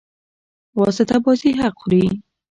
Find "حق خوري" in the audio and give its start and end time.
1.59-2.05